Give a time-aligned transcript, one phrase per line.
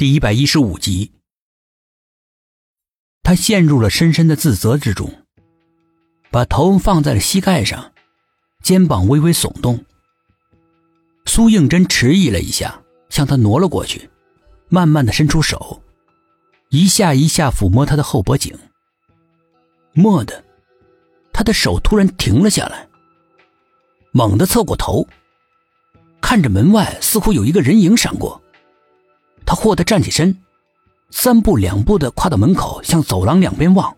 [0.00, 1.12] 第一百一十五集，
[3.22, 5.12] 他陷入了深深的自责之中，
[6.30, 7.92] 把头放在了膝盖上，
[8.62, 9.84] 肩膀微微耸动。
[11.26, 14.08] 苏应真迟疑了一下，向他挪了过去，
[14.70, 15.82] 慢慢的伸出手，
[16.70, 18.58] 一下一下抚摸他的后脖颈。
[19.92, 20.42] 蓦的，
[21.30, 22.88] 他的手突然停了下来，
[24.12, 25.06] 猛地侧过头，
[26.22, 28.39] 看着门外，似乎有一个人影闪过。
[29.50, 30.38] 他霍地站起身，
[31.10, 33.96] 三步两步的跨到门口，向走廊两边望。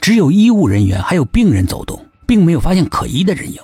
[0.00, 3.60] 只有医务人员还有病人走动，并没有发现可疑的人影。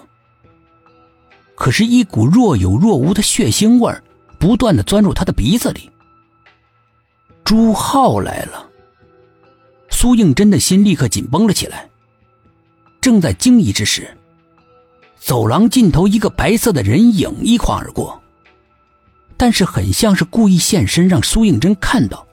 [1.55, 3.91] 可是，一股若有若无的血腥味
[4.39, 5.91] 不断的钻入他的鼻子里。
[7.43, 8.69] 朱浩来了，
[9.89, 11.89] 苏应真的心立刻紧绷了起来。
[13.01, 14.15] 正在惊疑之时，
[15.19, 18.23] 走廊尽头一个白色的人影一晃而过。
[19.39, 22.27] 但是很像是故意现身，让苏应真看到。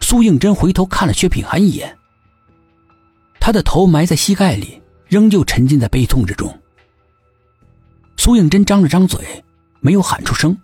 [0.00, 1.96] 苏应真回头看了薛品涵一眼，
[3.38, 6.52] 他的头埋在膝盖里，仍旧沉浸在悲痛之中。
[8.16, 9.44] 苏应真张了张嘴，
[9.80, 10.58] 没有喊出声，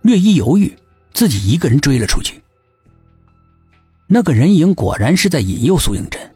[0.00, 0.74] 略一犹豫，
[1.12, 2.42] 自己一个人追了出去。
[4.06, 6.34] 那个人影果然是在引诱苏应真，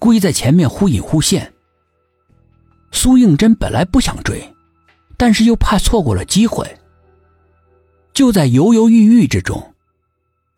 [0.00, 1.54] 故意在前面忽隐忽现。
[2.90, 4.52] 苏应真本来不想追。
[5.16, 6.78] 但是又怕错过了机会，
[8.12, 9.74] 就在犹犹豫豫之中，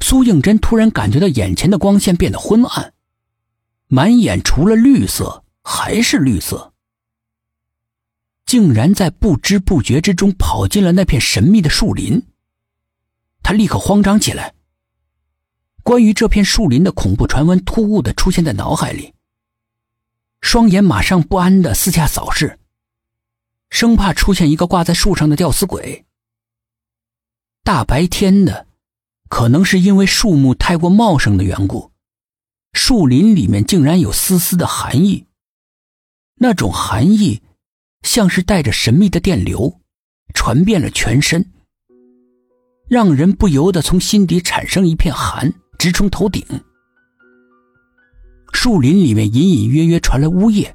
[0.01, 2.93] 苏应真突然感觉到眼前的光线变得昏暗，
[3.87, 6.73] 满眼除了绿色还是绿色，
[8.47, 12.27] 竟然在不知不觉之中跑进了那片神秘的树林。
[13.43, 14.55] 他立刻慌张起来，
[15.83, 19.15] 关于这片树林的恐怖传闻突兀的出现在脑海里，
[20.41, 22.59] 双眼马上不安的四下扫视。
[23.71, 26.07] 生怕出现一个挂在树上的吊死鬼。
[27.63, 28.67] 大白天的，
[29.29, 31.93] 可能是因为树木太过茂盛的缘故，
[32.73, 35.27] 树林里面竟然有丝丝的寒意。
[36.37, 37.43] 那种寒意，
[38.03, 39.81] 像是带着神秘的电流，
[40.35, 41.53] 传遍了全身，
[42.89, 46.45] 让人不由得从心底产生一片寒，直冲头顶。
[48.55, 50.75] 树林里面隐隐约约传来呜咽，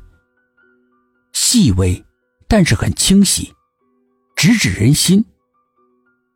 [1.33, 2.05] 细微。
[2.55, 3.51] 但是很清晰，
[4.35, 5.25] 直指人心。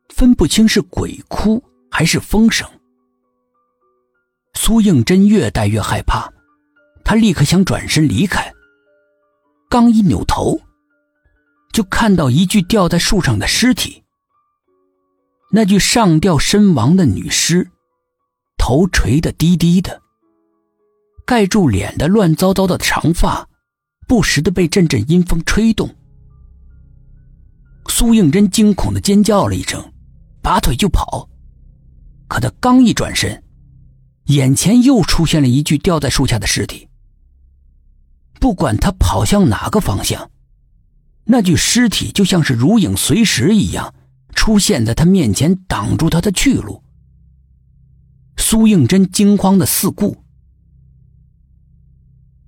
[0.09, 2.67] 分不清是鬼哭还是风声。
[4.56, 6.27] 苏应真越待越害怕，
[7.06, 8.51] 他立刻想转身离开。
[9.69, 10.59] 刚一扭头，
[11.72, 14.03] 就看到一具吊在树上的尸体。
[15.51, 17.69] 那具上吊身亡的女尸，
[18.57, 20.01] 头垂得低低的，
[21.27, 23.47] 盖住脸的乱糟糟的长发，
[24.07, 25.94] 不时的被阵阵阴风吹动。
[27.88, 29.94] 苏应真惊恐的尖叫了一声，
[30.42, 31.30] 拔腿就跑。
[32.28, 33.44] 可他刚一转身，
[34.25, 36.90] 眼前又出现了一具吊在树下的尸体。
[38.40, 40.30] 不管他跑向哪个方向，
[41.24, 43.96] 那具尸体就像是如影随形一样
[44.36, 46.84] 出现在他面前，挡住他的去路。
[48.36, 50.24] 苏应真惊慌的四顾，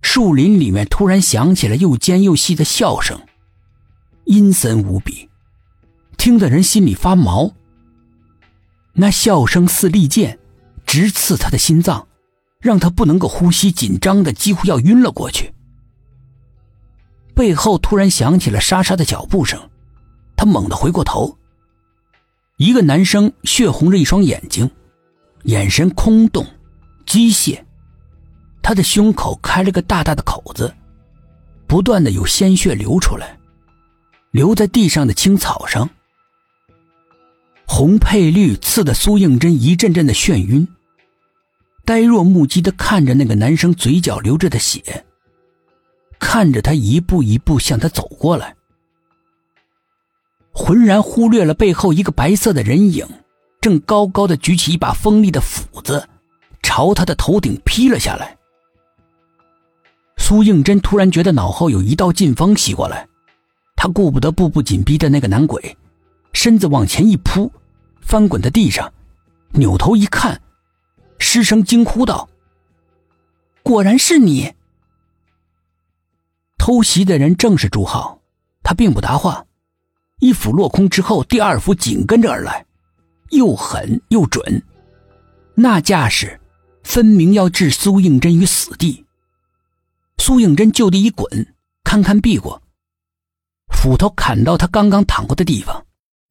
[0.02, 3.20] 树林里面突然响起了又尖又细的笑声，
[4.26, 5.29] 阴森无比。
[6.20, 7.52] 听得人心里发毛。
[8.94, 10.38] 那笑声似利剑，
[10.86, 12.06] 直刺他的心脏，
[12.60, 15.54] 让他不能够呼吸，紧张的几乎要晕了过去。
[17.34, 19.58] 背后突然响起了沙沙的脚步声，
[20.36, 21.38] 他猛地回过头。
[22.58, 24.70] 一个男生血红着一双眼睛，
[25.44, 26.46] 眼神空洞、
[27.06, 27.64] 机械，
[28.62, 30.76] 他的胸口开了个大大的口子，
[31.66, 33.40] 不断的有鲜血流出来，
[34.32, 35.90] 流在地上的青草上。
[37.80, 40.68] 红配绿刺得苏应真一阵阵的眩晕，
[41.86, 45.06] 呆若木鸡的看着那个男生嘴角流着的血，
[46.20, 48.54] 看着他一步一步向他走过来，
[50.52, 53.08] 浑然忽略了背后一个白色的人影，
[53.62, 56.06] 正高高的举起一把锋利的斧子，
[56.62, 58.38] 朝他的头顶劈了下来。
[60.18, 63.08] 苏应真突然觉得脑后有一道劲风袭过来，
[63.78, 65.78] 他顾不得步步紧逼的那个男鬼，
[66.34, 67.50] 身子往前一扑。
[68.02, 68.92] 翻滚在地上，
[69.52, 70.42] 扭头一看，
[71.20, 72.28] 失声惊呼道
[73.64, 74.54] ：“果然是你！”
[76.58, 78.20] 偷袭的人正是朱浩，
[78.64, 79.46] 他并不答话，
[80.20, 82.66] 一斧落空之后，第二斧紧跟着而来，
[83.30, 84.64] 又狠又准，
[85.56, 86.40] 那架势
[86.84, 89.06] 分明要置苏应真于死地。
[90.18, 92.62] 苏应真就地一滚，堪堪避过，
[93.70, 95.86] 斧头砍到他刚刚躺过的地方，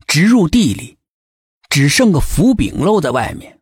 [0.07, 0.98] 直入地里。
[1.69, 3.58] 只剩个斧柄露在外面。